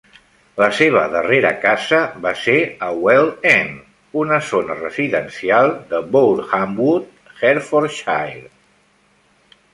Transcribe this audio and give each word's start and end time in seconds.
La 0.59 0.67
seva 0.75 1.01
darrera 1.15 1.51
casa 1.65 1.99
va 2.23 2.31
ser 2.43 2.55
a 2.85 2.89
Well 3.07 3.29
End, 3.51 3.83
una 4.23 4.39
zona 4.49 4.79
residencial 4.79 5.71
de 5.93 6.01
Borehamwood, 6.17 7.07
Hertfordshire. 7.45 8.45